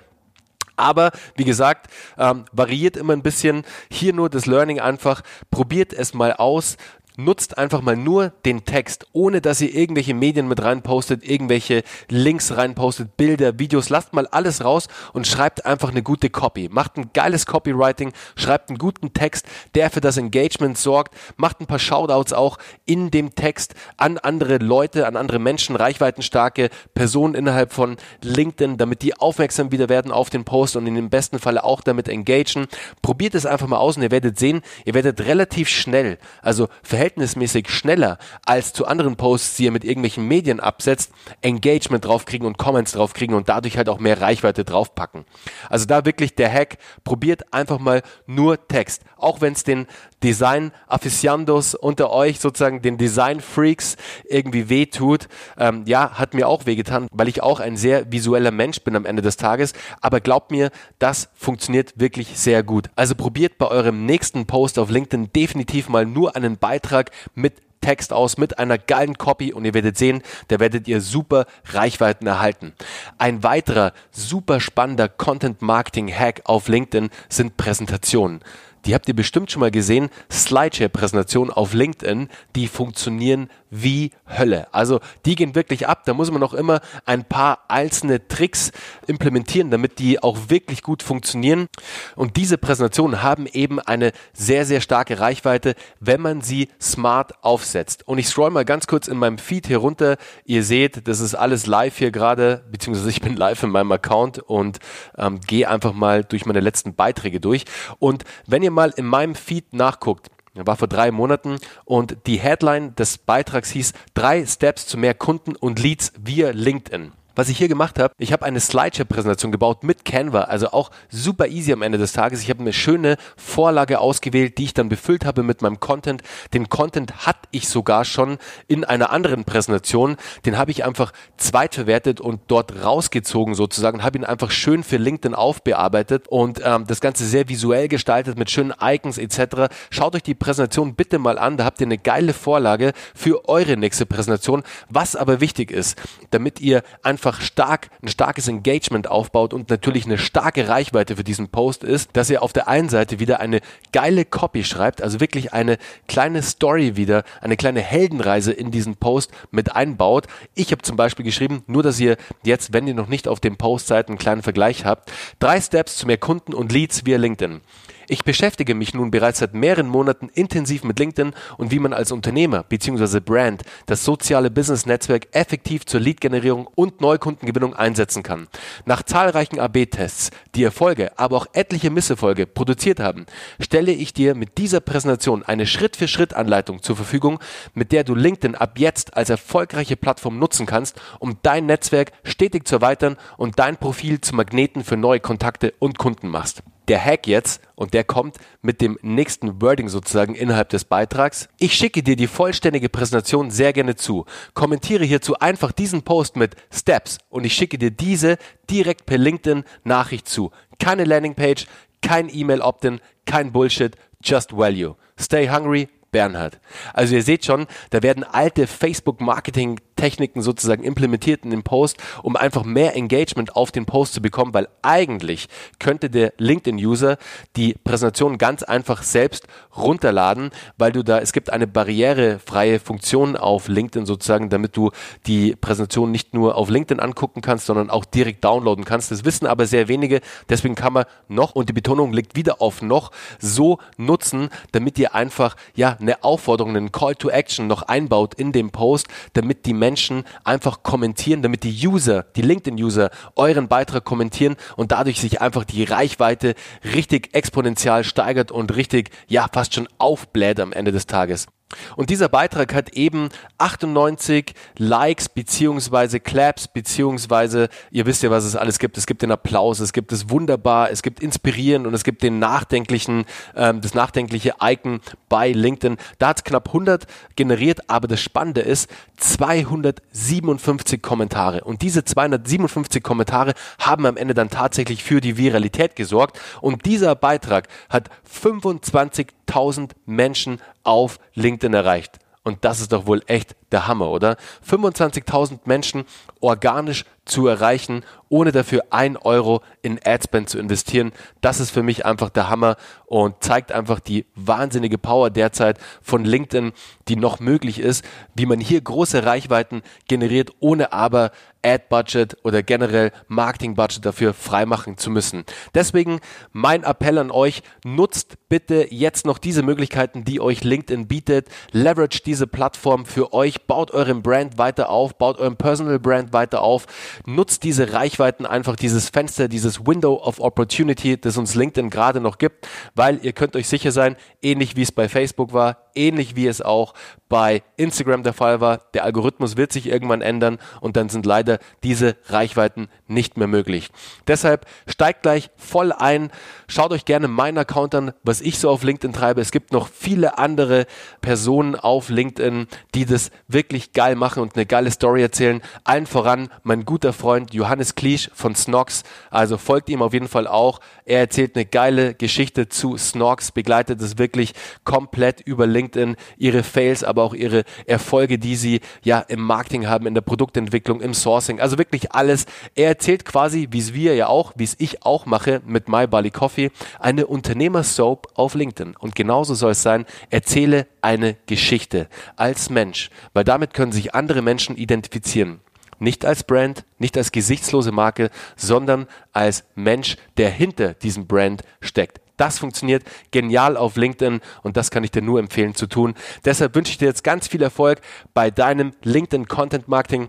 Aber 0.77 1.11
wie 1.37 1.45
gesagt, 1.45 1.91
ähm, 2.19 2.45
variiert 2.53 2.97
immer 2.97 3.13
ein 3.13 3.23
bisschen. 3.23 3.65
Hier 3.91 4.13
nur 4.13 4.31
das 4.31 4.47
Learning 4.47 4.81
einfach. 4.81 5.23
Probiert 5.51 5.93
es 5.93 6.15
mal 6.15 6.33
aus 6.33 6.77
nutzt 7.17 7.59
einfach 7.59 7.81
mal 7.81 7.97
nur 7.97 8.31
den 8.45 8.65
Text, 8.65 9.07
ohne 9.13 9.41
dass 9.41 9.61
ihr 9.61 9.75
irgendwelche 9.75 10.15
Medien 10.15 10.49
mit 10.49 10.63
reinpostet, 10.63 11.29
irgendwelche 11.29 11.83
Links 12.09 12.57
reinpostet, 12.57 13.17
Bilder, 13.17 13.59
Videos, 13.59 13.89
lasst 13.89 14.13
mal 14.13 14.27
alles 14.27 14.65
raus 14.65 14.89
und 15.13 15.27
schreibt 15.27 15.67
einfach 15.67 15.91
eine 15.91 16.03
gute 16.03 16.31
Copy. 16.31 16.69
Macht 16.71 16.97
ein 16.97 17.11
geiles 17.13 17.47
Copywriting, 17.47 18.13
schreibt 18.37 18.69
einen 18.69 18.79
guten 18.79 19.13
Text, 19.13 19.47
der 19.75 19.91
für 19.91 20.01
das 20.01 20.17
Engagement 20.17 20.79
sorgt, 20.79 21.15
macht 21.37 21.61
ein 21.61 21.67
paar 21.67 21.79
Shoutouts 21.79 22.33
auch 22.33 22.59
in 22.85 23.11
dem 23.11 23.35
Text 23.35 23.75
an 23.97 24.19
andere 24.19 24.59
Leute, 24.59 25.07
an 25.07 25.17
andere 25.17 25.39
Menschen, 25.39 25.77
reichweitenstarke 25.77 26.71
Personen 26.95 27.35
innerhalb 27.35 27.73
von 27.73 27.97
LinkedIn, 28.23 28.77
damit 28.77 29.03
die 29.03 29.17
aufmerksam 29.17 29.73
wieder 29.73 29.89
werden 29.89 30.13
auf 30.13 30.31
den 30.31 30.45
Post 30.45 30.77
und 30.77 30.87
in 30.87 30.95
dem 30.95 31.11
besten 31.11 31.39
Falle 31.39 31.65
auch 31.65 31.81
damit 31.81 32.09
engagieren. 32.09 32.67
Probiert 33.01 33.35
es 33.35 33.47
einfach 33.47 33.67
mal 33.67 33.79
aus 33.79 33.97
und 33.97 34.03
ihr 34.03 34.11
werdet 34.11 34.39
sehen, 34.39 34.61
ihr 34.85 34.95
werdet 34.95 35.21
relativ 35.23 35.69
schnell, 35.69 36.19
also 36.43 36.69
verhältnismäßig 37.07 37.71
schneller 37.71 38.19
als 38.45 38.73
zu 38.73 38.85
anderen 38.85 39.15
Posts, 39.15 39.57
die 39.57 39.65
ihr 39.65 39.71
mit 39.71 39.85
irgendwelchen 39.85 40.27
Medien 40.27 40.59
absetzt, 40.59 41.13
Engagement 41.41 42.05
draufkriegen 42.05 42.47
und 42.49 42.59
Comments 42.59 42.91
draufkriegen 42.91 43.37
und 43.37 43.49
dadurch 43.49 43.77
halt 43.77 43.89
auch 43.89 44.01
mehr 44.01 44.21
Reichweite 44.21 44.65
draufpacken. 44.65 45.25
Also 45.71 45.87
da 45.87 46.05
wirklich 46.05 46.35
der 46.35 46.53
Hack, 46.53 46.79
probiert 47.05 47.53
einfach 47.53 47.79
mal 47.79 48.03
nur 48.27 48.67
Text. 48.67 49.03
Auch 49.17 49.41
wenn 49.41 49.53
es 49.53 49.63
den 49.63 49.87
Design 50.27 50.73
Aficionados 50.89 51.77
unter 51.77 52.11
euch, 52.11 52.41
sozusagen 52.41 52.83
den 52.83 52.99
Design 52.99 53.41
Freaks 53.41 53.97
irgendwie 54.29 54.69
wehtut. 54.69 55.29
Ähm, 55.57 55.85
ja, 55.87 56.19
hat 56.19 56.35
mir 56.35 56.49
auch 56.49 56.67
wehgetan, 56.67 57.07
weil 57.13 57.29
ich 57.29 57.45
auch 57.45 57.61
ein 57.61 57.77
sehr 57.77 58.11
visueller 58.11 58.51
Mensch 58.51 58.81
bin 58.81 58.97
am 58.97 59.07
Ende 59.07 59.23
des 59.23 59.37
Tages. 59.37 59.73
Aber 60.01 60.21
glaubt 60.21 60.51
mir, 60.51 60.73
das 60.99 61.29
funktioniert 61.37 61.93
wirklich 62.01 62.37
sehr 62.37 62.65
gut. 62.65 62.91
Also 62.97 63.15
probiert 63.15 63.57
bei 63.57 63.69
eurem 63.69 64.05
nächsten 64.05 64.47
Post 64.47 64.81
auf 64.81 64.91
LinkedIn 64.91 65.31
definitiv 65.33 65.89
mal 65.89 66.05
nur 66.05 66.35
einen 66.35 66.57
Beitrag 66.59 67.13
mit 67.37 67.63
Text 67.81 68.13
aus 68.13 68.37
mit 68.37 68.59
einer 68.59 68.79
geilen 68.79 69.17
Copy 69.17 69.53
und 69.53 69.65
ihr 69.65 69.75
werdet 69.75 69.97
sehen, 69.97 70.23
da 70.49 70.59
werdet 70.59 70.89
ihr 70.89 71.01
super 71.01 71.47
Reichweiten 71.67 72.27
erhalten. 72.27 72.73
Ein 73.17 73.45
weiterer 73.45 73.93
super 74.11 74.59
spannender 74.59 75.09
Content 75.09 75.63
Marketing 75.63 76.13
Hack 76.13 76.41
auf 76.47 76.67
LinkedIn 76.67 77.11
sind 77.29 77.57
Präsentationen 77.57 78.41
die 78.87 78.95
habt 78.95 79.09
ihr 79.09 79.17
bestimmt 79.17 79.51
schon 79.51 79.61
mal 79.61 79.71
gesehen, 79.71 80.11
Slideshare-Präsentationen 80.31 81.53
auf 81.53 81.75
LinkedIn, 81.75 82.29
die 82.55 82.69
funktionieren 82.69 83.49
wie 83.71 84.13
Hölle. 84.27 84.73
Also 84.73 85.01
die 85.25 85.35
gehen 85.35 85.55
wirklich 85.55 85.89
ab. 85.89 86.03
Da 86.07 86.15
muss 86.15 86.31
man 86.31 86.41
noch 86.41 86.55
immer 86.55 86.81
ein 87.05 87.25
paar 87.25 87.65
einzelne 87.69 88.27
Tricks 88.29 88.73
implementieren, 89.07 89.71
damit 89.71 89.99
die 89.99 90.23
auch 90.23 90.49
wirklich 90.49 90.83
gut 90.83 91.03
funktionieren. 91.03 91.67
Und 92.15 92.37
diese 92.37 92.59
Präsentationen 92.59 93.23
haben 93.23 93.47
eben 93.47 93.81
eine 93.81 94.13
sehr, 94.33 94.65
sehr 94.67 94.81
starke 94.81 95.21
Reichweite, 95.21 95.75
wenn 96.01 96.21
man 96.21 96.41
sie 96.41 96.69
smart 96.81 97.43
aufsetzt. 97.43 98.07
Und 98.07 98.19
ich 98.19 98.29
scroll 98.29 98.51
mal 98.51 98.65
ganz 98.65 98.87
kurz 98.87 99.09
in 99.09 99.19
meinem 99.19 99.39
Feed 99.39 99.67
hier 99.67 99.79
runter. 99.79 100.17
Ihr 100.45 100.63
seht, 100.63 101.09
das 101.09 101.21
ist 101.21 101.35
alles 101.35 101.67
live 101.67 101.97
hier 101.99 102.11
gerade, 102.11 102.65
beziehungsweise 102.71 103.11
ich 103.11 103.21
bin 103.21 103.37
live 103.37 103.63
in 103.63 103.71
meinem 103.71 103.93
Account 103.93 104.39
und 104.39 104.79
ähm, 105.19 105.41
gehe 105.41 105.69
einfach 105.69 105.93
mal 105.93 106.25
durch 106.25 106.47
meine 106.47 106.61
letzten 106.61 106.95
Beiträge 106.95 107.41
durch. 107.41 107.65
Und 107.99 108.25
wenn 108.47 108.63
ihr 108.63 108.71
mal 108.77 108.95
in 108.97 109.07
meinem 109.07 109.35
Feed 109.35 109.73
nachguckt, 109.73 110.31
war 110.55 110.77
vor 110.77 110.87
drei 110.87 111.11
Monaten 111.11 111.57
und 111.85 112.17
die 112.27 112.39
Headline 112.39 112.95
des 112.95 113.19
Beitrags 113.19 113.71
hieß 113.71 113.93
drei 114.15 114.47
Steps 114.47 114.87
zu 114.87 114.97
mehr 114.97 115.15
Kunden 115.15 115.57
und 115.57 115.81
Leads 115.81 116.13
via 116.19 116.51
LinkedIn. 116.51 117.13
Was 117.39 117.51
ich 117.51 117.59
hier 117.59 117.69
gemacht 117.69 117.99
habe, 117.99 118.15
ich 118.17 118.33
habe 118.33 118.47
eine 118.47 118.61
Slideshare-Präsentation 118.61 119.53
gebaut 119.53 119.85
mit 119.85 120.07
Canva, 120.07 120.45
also 120.45 120.71
auch 120.71 120.91
super 121.11 121.49
easy 121.49 121.71
am 121.71 121.83
Ende 121.83 121.99
des 121.99 122.15
Tages. 122.15 122.41
Ich 122.41 122.49
habe 122.49 122.61
eine 122.61 122.73
schöne 122.73 123.19
Vorlage 123.37 123.99
ausgewählt, 123.99 124.57
die 124.57 124.65
ich 124.65 124.73
dann 124.73 124.89
befüllt 124.89 125.27
habe 125.27 125.43
mit 125.43 125.61
meinem 125.61 125.79
Content. 125.79 126.23
Den 126.55 126.71
Content 126.71 127.27
hatte 127.27 127.47
ich 127.51 127.69
sogar 127.69 128.07
schon 128.07 128.39
in 128.69 128.87
einer 128.87 129.11
anderen 129.11 129.45
Präsentation. 129.45 130.17
Den 130.47 130.57
habe 130.57 130.71
ich 130.71 130.87
einfach 130.87 131.13
zweitverwertet 131.37 132.23
und 132.23 132.41
dort 132.47 132.83
rausgezogen 132.83 133.55
sozusagen, 133.55 134.03
habe 134.03 134.17
ihn 134.17 134.25
einfach 134.25 134.51
schön 134.51 134.83
für 134.83 134.97
LinkedIn 134.97 135.35
aufbearbeitet 135.35 136.29
und 136.29 136.63
ähm, 136.65 136.87
das 136.87 137.03
Ganze 137.03 137.27
sehr 137.27 137.51
visuell 137.51 137.89
gestaltet 137.89 138.39
mit 138.39 138.51
schönen 138.51 138.73
Icons 138.81 139.19
etc. 139.19 139.75
Schaut 139.91 140.15
euch 140.15 140.23
die 140.23 140.35
Präsentation 140.35 140.95
bitte 140.95 141.19
mal 141.19 141.39
an, 141.39 141.59
da 141.59 141.67
habt 141.67 141.83
ihr 141.83 141.87
eine 141.87 141.99
geile 141.99 142.33
Vorlage 142.33 142.95
für 143.15 143.47
eure 143.47 143.77
nächste 143.77 144.07
Präsentation. 144.07 144.63
Was 144.89 145.17
aber 145.17 145.43
wichtig 145.43 145.71
ist, 145.71 146.01
damit 146.31 146.63
ihr 146.63 146.83
einfach 147.03 147.26
einfach 147.27 147.41
stark, 147.41 147.89
ein 148.03 148.09
starkes 148.09 148.47
Engagement 148.47 149.09
aufbaut 149.09 149.53
und 149.53 149.69
natürlich 149.69 150.05
eine 150.05 150.17
starke 150.17 150.69
Reichweite 150.69 151.17
für 151.17 151.25
diesen 151.25 151.49
Post 151.49 151.83
ist, 151.83 152.11
dass 152.13 152.31
ihr 152.31 152.43
auf 152.43 152.53
der 152.53 152.69
einen 152.69 152.89
Seite 152.89 153.19
wieder 153.19 153.41
eine 153.41 153.61
geile 153.93 154.25
Copy 154.25 154.63
schreibt, 154.63 155.03
also 155.03 155.19
wirklich 155.19 155.53
eine 155.53 155.79
kleine 156.07 156.43
Story 156.43 156.97
wieder, 156.97 157.25
eine 157.41 157.57
kleine 157.57 157.81
Heldenreise 157.81 158.53
in 158.53 158.71
diesen 158.71 158.97
Post 158.97 159.33
mit 159.51 159.75
einbaut. 159.75 160.27
Ich 160.55 160.71
habe 160.71 160.83
zum 160.83 160.97
Beispiel 160.97 161.25
geschrieben, 161.25 161.65
nur 161.67 161.83
dass 161.83 161.99
ihr 161.99 162.17
jetzt, 162.45 162.73
wenn 162.73 162.87
ihr 162.87 162.95
noch 162.95 163.09
nicht 163.09 163.27
auf 163.27 163.41
dem 163.41 163.57
Post 163.57 163.89
seid, 163.89 164.09
einen 164.09 164.19
kleinen 164.19 164.43
Vergleich 164.43 164.85
habt, 164.85 165.11
drei 165.41 165.61
Steps 165.61 165.97
zu 165.97 166.07
mehr 166.07 166.19
Kunden 166.19 166.55
und 166.55 166.71
Leads 166.71 167.07
via 167.07 167.19
LinkedIn. 167.19 167.61
Ich 168.09 168.23
beschäftige 168.23 168.77
mich 168.77 168.95
nun 168.95 169.11
bereits 169.11 169.41
seit 169.41 169.55
mehreren 169.55 169.89
Monaten 169.89 170.29
intensiv 170.33 170.85
mit 170.85 171.01
LinkedIn 171.01 171.35
und 171.59 171.73
wie 171.73 171.81
man 171.81 171.93
als 171.93 172.13
Unternehmer 172.13 172.63
bzw. 172.63 173.19
Brand 173.19 173.63
das 173.87 174.05
soziale 174.05 174.49
Business-Netzwerk 174.49 175.27
effektiv 175.33 175.87
zur 175.87 175.99
Lead-Generierung 175.99 176.69
und 176.73 177.01
Neukundengewinnung 177.01 177.75
einsetzen 177.75 178.23
kann. 178.23 178.47
Nach 178.85 179.03
zahlreichen 179.03 179.59
AB-Tests, 179.59 180.31
die 180.55 180.63
Erfolge, 180.63 181.19
aber 181.19 181.37
auch 181.37 181.47
etliche 181.53 181.91
Misserfolge 181.91 182.47
produziert 182.47 183.01
haben, 183.01 183.27
stelle 183.59 183.91
ich 183.91 184.15
dir 184.15 184.37
mit 184.37 184.57
dieser 184.57 184.81
Präsentation 184.81 185.43
eine 185.43 185.67
Schritt-für-Schritt-Anleitung 185.67 186.83
zur 186.83 186.95
Verfügung, 186.95 187.41
mit 187.75 187.91
der 187.91 188.05
du 188.05 188.15
LinkedIn 188.15 188.55
ab 188.55 188.79
jetzt 188.79 189.17
als 189.17 189.31
erfolgreiche 189.31 189.97
Plattform 189.97 190.39
nutzen 190.39 190.67
kannst, 190.67 191.01
um 191.19 191.39
dein 191.43 191.67
Netzwerk 191.67 192.13
stetig 192.23 192.69
zu 192.69 192.77
erweitern 192.77 193.17
und 193.37 193.59
dein 193.59 193.77
Profil 193.77 194.21
zu 194.21 194.37
Magneten 194.37 194.85
für 194.85 194.97
neue 194.97 195.19
Kontakte 195.19 195.75
und 195.81 195.99
Kunden 195.99 196.29
machst 196.29 196.63
der 196.89 197.05
Hack 197.05 197.27
jetzt, 197.27 197.61
und 197.75 197.95
der 197.95 198.05
kommt 198.05 198.37
mit 198.63 198.81
dem 198.81 198.99
nächsten 199.03 199.61
Wording 199.61 199.89
sozusagen 199.89 200.35
innerhalb 200.35 200.71
des 200.71 200.85
Beitrags. 200.85 201.49
Ich 201.59 201.75
schicke 201.75 202.03
dir 202.03 202.17
die 202.17 202.27
vollständige 202.27 202.89
Präsentation 202.89 203.51
sehr 203.51 203.73
gerne 203.73 203.97
zu. 203.97 204.25
Kommentiere 204.55 205.05
hierzu 205.05 205.39
einfach 205.39 205.73
diesen 205.73 206.03
Post 206.03 206.37
mit 206.37 206.57
Steps 206.73 207.19
und 207.29 207.45
ich 207.45 207.53
schicke 207.53 207.79
dir 207.79 207.91
diese 207.91 208.39
direkt 208.71 209.07
per 209.07 209.19
LinkedIn 209.19 209.65
Nachricht 209.85 210.29
zu. 210.29 210.51
Keine 210.79 211.05
Landingpage, 211.05 211.67
kein 212.03 212.29
E-Mail-Opt-in, 212.33 213.01
kein 213.27 213.53
Bullshit, 213.53 213.97
just 214.23 214.57
value. 214.57 214.95
Stay 215.19 215.49
hungry, 215.49 215.89
Bernhard. 216.11 216.61
Also 216.95 217.15
ihr 217.15 217.23
seht 217.23 217.45
schon, 217.45 217.67
da 217.91 218.03
werden 218.03 218.25
alte 218.25 218.67
Facebook-Marketing 218.67 219.81
Techniken 219.97 220.43
sozusagen 220.43 220.85
implementiert 220.85 221.45
in 221.45 221.51
den 221.51 221.63
Post, 221.63 221.97
um 222.23 222.37
einfach 222.37 222.65
mehr 222.65 222.95
Engagement 222.95 223.57
auf 223.57 223.73
den 223.73 223.87
Post 223.87 224.15
zu 224.15 224.23
bekommen, 224.23 224.55
weil 224.55 224.69
eigentlich 224.83 225.49
könnte 225.79 226.11
der 226.11 226.35
LinkedIn-User 226.39 227.17
die 227.57 227.75
Präsentation 227.83 228.39
ganz 228.39 228.63
einfach 228.63 229.03
selbst 229.03 229.47
runterladen, 229.77 230.51
weil 230.77 230.93
du 230.93 231.03
da, 231.03 231.19
es 231.19 231.33
gibt 231.33 231.51
eine 231.51 231.67
barrierefreie 231.67 232.79
Funktion 232.79 233.37
auf 233.37 233.69
LinkedIn 233.69 234.07
sozusagen, 234.07 234.51
damit 234.51 234.77
du 234.77 234.91
die 235.27 235.57
Präsentation 235.57 236.11
nicht 236.11 236.35
nur 236.35 236.57
auf 236.57 236.69
LinkedIn 236.69 237.01
angucken 237.01 237.41
kannst, 237.41 237.67
sondern 237.67 237.91
auch 237.91 238.05
direkt 238.05 238.45
downloaden 238.45 238.85
kannst. 238.85 239.11
Das 239.11 239.25
wissen 239.25 239.47
aber 239.47 239.67
sehr 239.67 239.89
wenige, 239.89 240.21
deswegen 240.49 240.75
kann 240.75 240.93
man 240.93 241.05
noch, 241.29 241.55
und 241.55 241.69
die 241.69 241.73
Betonung 241.73 242.13
liegt 242.13 242.37
wieder 242.37 242.61
auf 242.61 242.83
noch, 242.83 243.11
so 243.39 243.79
nutzen, 243.97 244.51
damit 244.73 244.99
ihr 244.99 245.15
einfach, 245.15 245.57
ja, 245.75 245.97
eine 245.99 246.23
Aufforderung, 246.23 246.77
einen 246.77 246.93
Call 246.93 247.15
to 247.15 247.31
Action 247.31 247.67
noch 247.67 247.83
einbaut 247.83 248.35
in 248.35 248.53
dem 248.53 248.71
Post, 248.71 249.09
damit 249.33 249.65
die 249.65 249.73
Menschen 249.73 249.86
Menschen 249.87 250.25
einfach 250.43 250.83
kommentieren, 250.83 251.43
damit 251.43 251.63
die 251.63 251.87
User, 251.87 252.25
die 252.35 252.43
LinkedIn-User 252.43 253.11
euren 253.37 253.69
Beitrag 253.69 254.05
kommentieren 254.05 254.57
und 254.77 254.91
dadurch 254.91 255.21
sich 255.21 255.41
einfach 255.41 255.63
die 255.63 255.85
Reichweite 255.85 256.57
richtig 256.83 257.29
exponentiell 257.35 258.03
steigert 258.03 258.51
und 258.51 258.75
richtig, 258.75 259.11
ja, 259.29 259.47
fast 259.53 259.75
schon 259.75 259.89
aufbläht 259.99 260.59
am 260.59 260.73
Ende 260.73 260.91
des 260.91 261.07
Tages. 261.07 261.47
Und 261.97 262.11
dieser 262.11 262.29
Beitrag 262.29 262.73
hat 262.75 262.91
eben 262.91 263.29
98 263.59 264.55
Likes 264.79 265.29
beziehungsweise 265.29 266.21
Claps 266.21 266.69
beziehungsweise 266.69 267.69
ihr 267.91 268.07
wisst 268.07 268.23
ja, 268.23 268.31
was 268.31 268.45
es 268.45 268.55
alles 268.55 268.79
gibt. 268.79 268.97
Es 268.97 269.07
gibt 269.07 269.23
den 269.23 269.33
Applaus, 269.33 269.81
es 269.81 269.93
gibt 269.93 270.13
es 270.13 270.31
wunderbar, 270.31 270.93
es 270.93 271.03
gibt 271.03 271.21
inspirieren 271.21 271.87
und 271.87 271.95
es 271.95 272.05
gibt 272.05 272.23
den 272.23 272.39
nachdenklichen, 272.39 273.25
ähm, 273.57 273.81
das 273.81 273.95
nachdenkliche 273.95 274.55
Icon 274.63 275.01
bei 275.29 275.51
LinkedIn. 275.51 275.97
Da 276.21 276.29
hat 276.29 276.39
es 276.39 276.45
knapp 276.45 276.69
100 276.69 277.07
generiert, 277.35 277.91
aber 277.91 278.07
das 278.07 278.21
Spannende 278.21 278.61
ist 278.61 278.89
257 279.17 281.03
Kommentare 281.03 281.65
und 281.65 281.83
diese 281.83 282.05
257 282.05 283.03
Kommentare 283.03 283.55
haben 283.81 284.07
am 284.07 284.17
Ende 284.17 284.35
dann 284.35 284.51
tatsächlich 284.51 285.03
für 285.03 285.21
die 285.21 285.37
Viralität 285.37 285.97
gesorgt 285.97 286.39
und 286.61 286.85
dieser 286.87 287.17
Beitrag 287.17 287.67
hat 287.89 288.09
25.000 288.31 289.91
Menschen 290.05 290.61
auf 290.87 291.19
LinkedIn 291.35 291.75
erreicht. 291.75 292.19
Und 292.43 292.65
das 292.65 292.81
ist 292.81 292.93
doch 292.93 293.07
wohl 293.07 293.23
echt 293.27 293.57
der 293.73 293.87
Hammer, 293.87 294.11
oder? 294.11 294.37
25.000 294.69 295.61
Menschen 295.65 296.05
organisch 296.41 297.05
zu 297.27 297.49
erreichen, 297.49 298.05
ohne 298.29 298.53
dafür 298.53 298.85
ein 298.91 299.17
Euro 299.17 299.63
in 299.83 300.01
Adspend 300.05 300.49
zu 300.49 300.59
investieren. 300.59 301.13
Das 301.41 301.61
ist 301.61 301.71
für 301.71 301.83
mich 301.83 302.07
einfach 302.07 302.31
der 302.31 302.49
Hammer 302.49 302.77
und 303.07 303.35
zeigt 303.41 303.73
einfach 303.73 304.01
die 304.01 304.27
wahnsinnige 304.35 304.97
Power 304.97 305.31
derzeit 305.31 305.79
von 306.03 306.25
LinkedIn, 306.25 306.73
die 307.09 307.17
noch 307.17 307.41
möglich 307.41 307.81
ist, 307.81 308.05
wie 308.35 308.47
man 308.47 308.61
hier 308.61 308.81
große 308.81 309.25
Reichweiten 309.25 309.83
generiert, 310.09 310.51
ohne 310.61 310.93
aber 310.93 311.33
Ad-Budget 311.63 312.37
oder 312.45 312.63
generell 312.63 313.11
Marketing-Budget 313.27 314.07
dafür 314.07 314.33
freimachen 314.35 314.97
zu 314.97 315.11
müssen. 315.11 315.45
Deswegen 315.75 316.21
mein 316.53 316.85
Appell 316.85 317.19
an 317.19 317.33
euch, 317.33 317.63
nutzt 317.85 318.37
bitte 318.49 318.87
jetzt 318.91 319.27
noch 319.27 319.39
diese 319.39 319.63
Möglichkeiten, 319.63 320.25
die 320.25 320.41
euch 320.41 320.63
LinkedIn 320.63 321.09
bietet. 321.09 321.49
Leverage 321.73 322.23
diese 322.25 322.47
Plattform 322.47 323.05
für 323.05 323.33
euch, 323.57 323.67
baut 323.67 323.91
euren 323.93 324.23
Brand 324.23 324.59
weiter 324.59 324.91
auf, 324.91 325.17
baut 325.17 325.39
euren 325.39 325.57
Personal 325.57 325.99
Brand 325.99 326.33
weiter 326.33 326.63
auf, 326.63 326.87
nutzt 327.27 327.65
diese 327.65 327.93
Reichweiten 327.93 328.47
einfach, 328.47 328.77
dieses 328.77 329.09
Fenster, 329.11 329.49
dieses 329.49 329.87
Window 329.87 330.15
of 330.15 330.41
Opportunity, 330.41 331.21
das 331.21 331.37
uns 331.37 331.55
LinkedIn 331.55 331.91
gerade 331.91 332.21
noch 332.21 332.39
gibt, 332.39 332.69
weil 332.95 333.25
ihr 333.25 333.33
könnt 333.33 333.57
euch 333.57 333.69
sicher 333.69 333.93
sein, 333.93 334.17
ähnlich 334.43 334.77
wie 334.77 334.83
es 334.83 334.93
bei 334.93 335.09
Facebook 335.09 335.53
war, 335.53 335.79
ähnlich 335.95 336.37
wie 336.37 336.47
es 336.47 336.63
auch 336.63 336.95
bei 337.29 337.63
Instagram 337.77 338.23
der 338.23 338.33
Fall 338.33 338.61
war. 338.61 338.79
Der 338.95 339.05
Algorithmus 339.05 339.57
wird 339.57 339.73
sich 339.73 339.87
irgendwann 339.87 340.21
ändern 340.21 340.59
und 340.81 340.97
dann 340.97 341.09
sind 341.09 341.27
leider 341.27 341.59
diese 341.83 342.17
Reichweiten 342.27 342.89
nicht 343.09 343.37
mehr 343.37 343.49
möglich. 343.49 343.91
Deshalb 344.27 344.67
steigt 344.87 345.23
gleich 345.23 345.51
voll 345.57 345.93
ein. 345.93 346.31
Schaut 346.69 346.93
euch 346.93 347.05
gerne 347.05 347.29
meinen 347.29 347.59
Account 347.59 347.95
an, 347.95 348.13
was 348.23 348.41
ich 348.41 348.59
so 348.59 348.71
auf 348.71 348.83
LinkedIn 348.83 349.13
treibe. 349.13 349.41
Es 349.41 349.51
gibt 349.51 349.73
noch 349.73 349.89
viele 349.89 350.39
andere 350.39 350.87
Personen 351.21 351.75
auf 351.75 352.09
LinkedIn, 352.09 352.67
die 352.95 353.07
das 353.07 353.31
wirklich 353.49 353.93
geil 353.93 354.17
machen 354.17 354.43
und 354.43 354.57
eine 354.57 354.67
geile 354.67 354.91
Story 354.91 355.23
erzählen. 355.23 355.63
Allen 355.85 356.07
voran 356.07 356.49
mein 356.63 356.85
guter 356.85 357.13
Freund 357.13 357.55
Johannes 357.55 357.95
Kliesch 357.95 358.31
von 358.35 358.55
Snox. 358.55 359.05
Also 359.31 359.57
folgt 359.57 359.89
ihm 359.89 360.03
auf 360.03 360.13
jeden 360.13 360.29
Fall 360.29 360.47
auch. 360.47 360.81
Er 361.05 361.21
erzählt 361.21 361.55
eine 361.55 361.65
geile 361.65 362.15
Geschichte 362.15 362.69
zu 362.69 362.97
Snox, 362.97 363.53
begleitet 363.53 364.01
es 364.01 364.19
wirklich 364.19 364.55
komplett 364.85 365.41
über 365.41 365.67
LinkedIn, 365.67 366.17
ihre 366.37 366.63
Fails, 366.63 367.05
aber 367.05 367.23
auch 367.23 367.35
ihre 367.35 367.65
Erfolge, 367.87 368.39
die 368.39 368.57
sie 368.57 368.81
ja 369.03 369.21
im 369.21 369.41
Marketing 369.41 369.87
haben, 369.87 370.07
in 370.07 370.15
der 370.15 370.23
Produktentwicklung, 370.23 371.01
im 371.01 371.15
Sourcing. 371.15 371.61
Also 371.61 371.79
wirklich 371.79 372.13
alles. 372.13 372.47
Er 372.75 372.89
erzählt 372.89 373.25
quasi, 373.25 373.69
wie 373.71 373.79
es 373.79 373.95
wir 373.95 374.15
ja 374.15 374.27
auch, 374.27 374.53
wie 374.57 374.65
es 374.65 374.75
ich 374.79 375.05
auch 375.05 375.27
mache 375.27 375.63
mit 375.67 375.89
My 375.89 376.07
Bali 376.07 376.31
Coffee, 376.31 376.71
eine 376.99 377.27
Unternehmer-Soap 377.27 378.29
auf 378.35 378.55
LinkedIn. 378.55 378.97
Und 378.97 379.15
genauso 379.15 379.55
soll 379.55 379.73
es 379.73 379.83
sein. 379.83 380.07
Erzähle 380.31 380.87
eine 381.07 381.37
Geschichte 381.47 382.09
als 382.35 382.69
Mensch, 382.69 383.11
weil 383.33 383.45
damit 383.45 383.75
können 383.75 383.93
sich 383.93 384.17
andere 384.17 384.43
Menschen 384.43 384.77
identifizieren. 384.77 385.61
Nicht 386.01 386.25
als 386.27 386.43
Brand, 386.43 386.85
nicht 386.99 387.17
als 387.17 387.31
gesichtslose 387.31 387.93
Marke, 387.93 388.29
sondern 388.57 389.07
als 389.33 389.65
Mensch, 389.77 390.17
der 390.37 390.51
hinter 390.51 390.95
diesem 390.95 391.29
Brand 391.29 391.63
steckt. 391.81 392.21
Das 392.37 392.59
funktioniert 392.59 393.05
genial 393.31 393.77
auf 393.77 393.97
LinkedIn 393.97 394.41
und 394.63 394.77
das 394.77 394.91
kann 394.91 395.05
ich 395.05 395.13
dir 395.13 395.23
nur 395.23 395.39
empfehlen 395.39 395.77
zu 395.77 395.87
tun. 395.87 396.15
Deshalb 396.45 396.75
wünsche 396.75 396.91
ich 396.91 396.99
dir 396.99 397.07
jetzt 397.07 397.23
ganz 397.23 397.47
viel 397.47 397.63
Erfolg 397.63 398.01
bei 398.35 398.51
deinem 398.51 398.91
LinkedIn 399.05 399.47
Content 399.47 399.87
Marketing. 399.87 400.29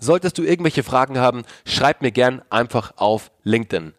Solltest 0.00 0.36
du 0.36 0.42
irgendwelche 0.42 0.82
Fragen 0.82 1.18
haben, 1.18 1.44
schreib 1.64 2.02
mir 2.02 2.10
gern 2.10 2.42
einfach 2.50 2.92
auf 2.96 3.30
LinkedIn. 3.44 3.94